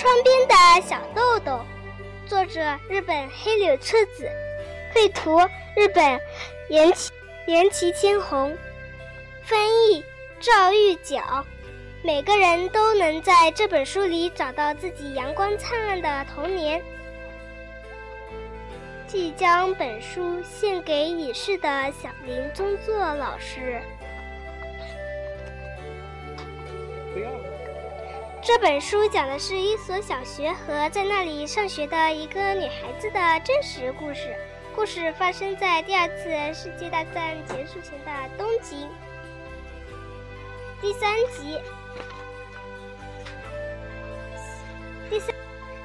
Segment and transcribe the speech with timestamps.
[0.00, 1.60] 窗边的小豆豆，
[2.26, 4.26] 作者日本黑柳彻子，
[4.94, 5.38] 绘图
[5.76, 6.18] 日本
[6.70, 7.12] 岩崎
[7.46, 8.56] 岩崎千红，
[9.42, 10.02] 翻译
[10.40, 11.44] 赵玉角。
[12.02, 16.82] 每个人都能在这本书里找到自己阳光灿烂的童年。
[19.06, 23.82] 即将本书献给已逝的小林宗作老师。
[28.52, 34.34] 这本书讲的是一所小学和在那里上学的一个女孩子的真实故事。
[34.74, 38.88] 故事发生在第二次世界大战结束前的东京。
[40.80, 41.60] 第三集，
[45.08, 45.32] 第三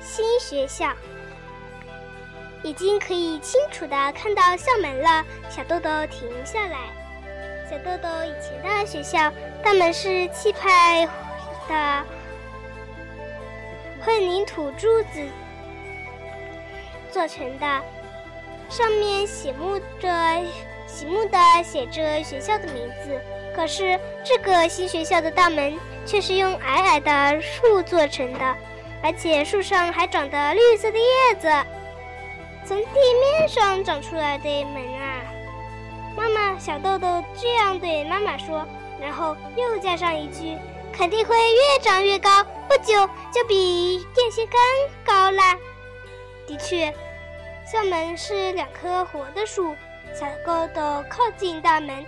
[0.00, 0.92] 新学校
[2.64, 5.24] 已经可以清楚的看到校门了。
[5.48, 6.78] 小豆豆停下来。
[7.70, 11.06] 小豆豆以前的学校大门是气派
[11.68, 12.17] 的。
[14.04, 15.26] 混凝土柱子
[17.10, 17.82] 做成的，
[18.68, 20.08] 上面醒目着、
[20.86, 23.20] 醒目的写着学校的名字。
[23.54, 28.56] 可是这个新学校的大门却是用矮矮的树做成的，
[29.02, 31.48] 而且树上还长着绿色的叶子，
[32.64, 35.24] 从地面上长出来的门啊！
[36.16, 38.64] 妈妈，小豆豆这样对妈妈说，
[39.00, 40.56] 然后又加上一句。
[40.90, 42.94] 肯定会越长越高，不久
[43.32, 44.60] 就比电线杆
[45.04, 45.56] 高啦。
[46.46, 46.94] 的确，
[47.66, 49.74] 校门是两棵活的树。
[50.14, 52.04] 小豆豆靠近大门，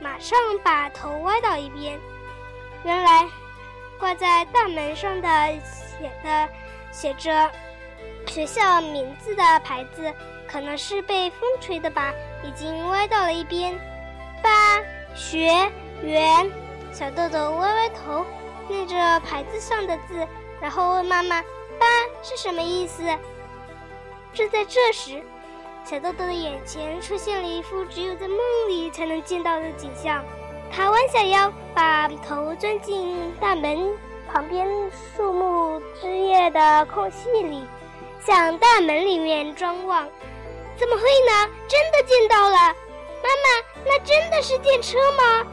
[0.00, 1.98] 马上把头歪到一边。
[2.84, 3.28] 原来，
[3.98, 5.28] 挂在大门上的
[5.62, 6.48] 写的
[6.90, 7.50] 写着
[8.26, 10.12] 学校名字的牌子，
[10.46, 13.78] 可能是被风吹的吧，已经歪到了一边。
[14.42, 14.80] 八
[15.14, 15.48] 学
[16.02, 16.50] 园。
[16.92, 18.24] 小豆豆歪歪头，
[18.68, 20.26] 念着牌子上的字，
[20.60, 21.42] 然后问妈妈
[21.78, 21.86] ：“八
[22.22, 23.02] 是什么意思？”
[24.32, 25.22] 正在这时，
[25.84, 28.38] 小豆豆的眼前出现了一幅只有在梦
[28.68, 30.24] 里才能见到的景象。
[30.72, 33.94] 他弯下腰，把头钻进大门
[34.32, 37.64] 旁边树木枝叶的空隙里，
[38.24, 40.08] 向大门里面张望。
[40.76, 41.50] 怎么会呢？
[41.68, 42.56] 真的见到了！
[43.22, 45.46] 妈妈，那真的是电车吗？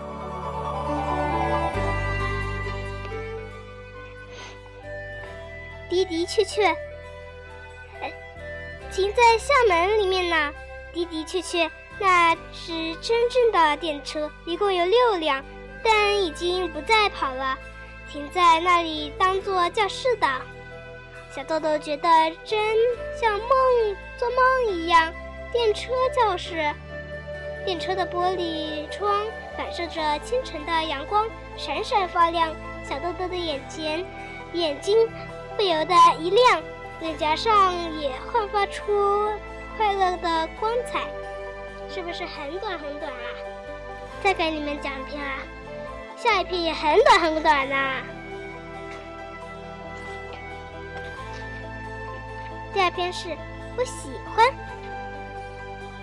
[5.91, 6.63] 的的确确，
[8.91, 10.53] 停在校门里面呢。
[10.93, 11.69] 的的确确，
[11.99, 15.43] 那是真正的电车，一共有六辆，
[15.83, 17.57] 但已经不再跑了，
[18.09, 20.27] 停在那里当做教室的。
[21.33, 22.09] 小豆豆觉得
[22.43, 22.59] 真
[23.17, 23.49] 像梦
[24.17, 25.13] 做梦一样。
[25.53, 26.73] 电车教室，
[27.65, 29.25] 电车的玻璃窗
[29.57, 31.25] 反射着清晨的阳光，
[31.57, 32.53] 闪闪发亮。
[32.87, 34.05] 小豆豆的眼前，
[34.53, 34.97] 眼睛。
[35.61, 36.59] 不由得一亮，
[37.01, 39.29] 脸颊上也焕发出
[39.77, 41.01] 快乐的光彩，
[41.87, 43.27] 是不是很短很短啊？
[44.23, 45.37] 再给你们讲一篇啊，
[46.17, 47.75] 下一篇也很短很短呢。
[52.73, 53.29] 第二篇是
[53.77, 54.51] 我喜欢。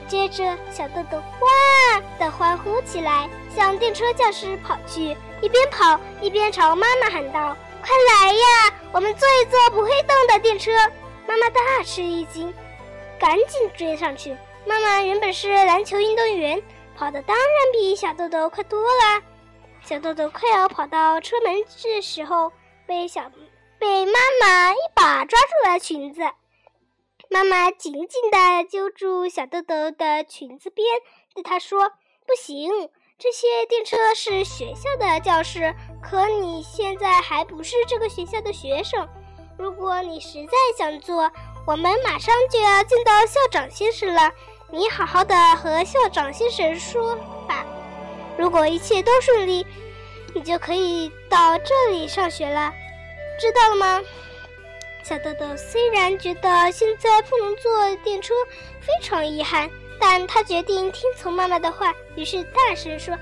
[0.07, 7.57] 接着，小豆豆哇的欢呼起来，向电车教室跑去，一边跑一边朝妈妈喊道。
[7.81, 8.78] 快来呀！
[8.93, 10.73] 我们坐一坐不会动的电车。
[11.27, 12.53] 妈妈大吃一惊，
[13.19, 14.37] 赶紧追上去。
[14.65, 16.63] 妈妈原本是篮球运动员，
[16.97, 19.23] 跑的当然比小豆豆快多了。
[19.83, 22.51] 小豆豆快要跑到车门的时候，
[22.87, 23.31] 被小
[23.79, 26.23] 被妈妈一把抓住了裙子。
[27.31, 30.87] 妈妈紧紧地揪住小豆豆的裙子边，
[31.35, 31.93] 对他说
[32.27, 32.71] ：“不行。”
[33.19, 39.09] 这些电车是学校的教室，可你现在还不是这个学校的学生。
[39.57, 41.31] 如果你实在想坐，
[41.67, 44.33] 我们马上就要见到校长先生了。
[44.71, 47.17] 你好好的和校长先生说
[47.47, 47.65] 吧。
[48.37, 49.67] 如果一切都顺利，
[50.35, 52.73] 你就可以到这里上学了。
[53.41, 54.03] 知道了吗？
[55.03, 58.35] 小豆豆虽然觉得现在不能坐电车，
[58.81, 59.69] 非常遗憾。
[60.01, 63.13] 但他决定听从妈妈的话，于是大声说：“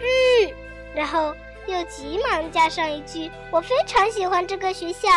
[0.00, 0.52] 嗯。”
[0.92, 1.32] 然后
[1.66, 5.08] 又急忙加上一句：“我非常喜欢这个学校。”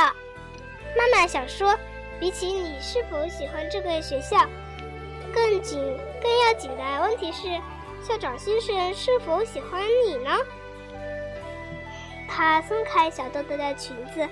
[0.96, 1.78] 妈妈想说，
[2.20, 4.38] 比起你是否喜欢这个学校，
[5.34, 5.80] 更紧、
[6.22, 7.48] 更要紧的问题是，
[8.04, 10.32] 校长先生是否喜欢你呢？
[12.30, 14.28] 他松开小豆豆的裙子，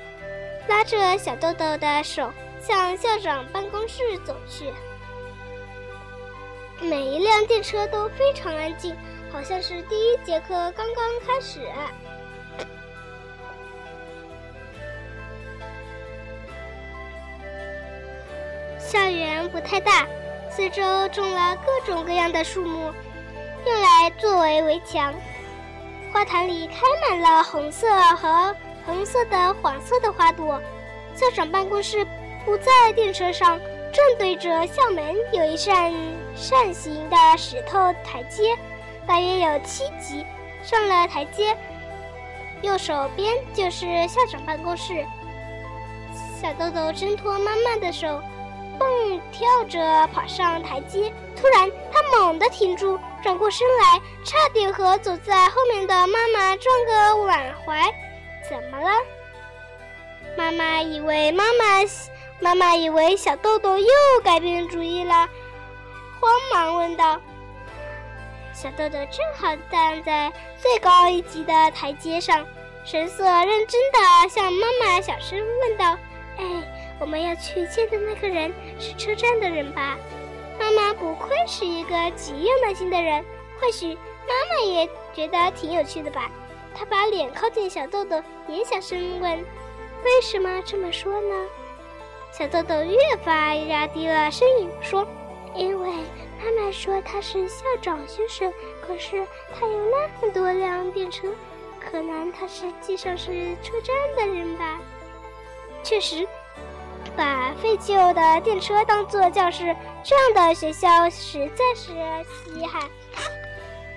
[0.67, 4.73] 拉着小豆豆的手向校长办公室走去。
[6.79, 8.95] 每一辆电车都非常安静，
[9.35, 11.59] 好像是第一节课刚刚开始。
[18.79, 20.07] 校园不太大，
[20.49, 22.93] 四周种了各种各样的树木，
[23.65, 25.13] 用来作为围墙。
[26.13, 28.55] 花坛里开满了红色和
[28.85, 30.61] 红色的、黄色的花朵。
[31.13, 32.07] 校长办公室
[32.45, 33.59] 不在电车上，
[33.91, 35.93] 正对着校门有一扇
[36.33, 38.57] 扇形的石头台阶，
[39.07, 40.25] 大约有七级。
[40.63, 41.55] 上了台阶，
[42.63, 45.05] 右手边就是校长办公室。
[46.41, 48.19] 小豆豆挣脱妈妈的手，
[48.79, 51.13] 蹦跳着跑上台阶。
[51.35, 57.93] 突然，他猛地停住，转过身来，差点和走在后面的妈妈撞个满怀。
[58.49, 58.89] 怎么了？
[60.35, 61.87] 妈妈以为妈妈，
[62.39, 63.87] 妈妈以为小豆豆又
[64.23, 65.29] 改变主意了，
[66.19, 67.21] 慌忙问道。
[68.55, 72.45] 小豆豆正好站在最高一级的台阶上，
[72.85, 75.97] 神色认真地向妈妈小声问道
[76.39, 76.45] ：“哎，
[76.97, 79.97] 我们要去见的那个人是车站的人吧？”
[80.57, 83.25] 妈妈不愧是一个极有耐心的人，
[83.59, 86.31] 或许妈妈也觉得挺有趣的吧。
[86.73, 89.37] 她把脸靠近小豆豆，也小声问
[90.05, 91.45] ：“为什么这么说呢？”
[92.31, 95.05] 小豆豆越发压低了声音说
[95.55, 95.91] ：“因为。”
[96.37, 98.53] 妈妈说他是校长先生，
[98.85, 101.27] 可是他有那么多辆电车，
[101.79, 104.79] 可能他实际上是车站的人吧。
[105.81, 106.27] 确实，
[107.15, 111.87] 把废旧的电车当做教室，这样的学校实在是
[112.53, 112.83] 稀罕。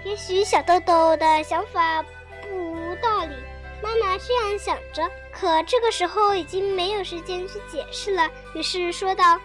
[0.04, 2.02] 也许小豆豆的想法
[2.40, 3.34] 不无道理，
[3.82, 5.06] 妈妈这样想着。
[5.30, 9.38] 可这个时候已经没有时间去解释了，于是说道。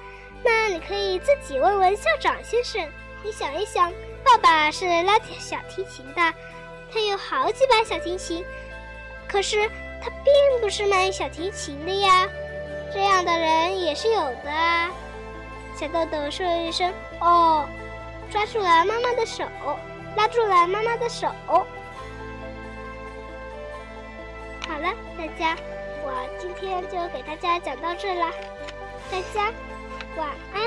[0.43, 2.85] 那你可以自己问问校长先生。
[3.23, 3.91] 你想一想，
[4.23, 6.33] 爸爸是拉小提琴的，
[6.91, 8.43] 他有好几把小提琴，
[9.27, 9.69] 可是
[10.01, 12.27] 他并不是卖小提琴的呀。
[12.93, 14.91] 这样的人也是有的啊。
[15.79, 17.65] 小豆豆说了一声“哦”，
[18.29, 19.45] 抓住了妈妈的手，
[20.17, 21.27] 拉住了妈妈的手。
[24.67, 25.57] 好了，大家，
[26.03, 28.29] 我今天就给大家讲到这了，
[29.09, 29.51] 大家。
[30.15, 30.62] 晚安。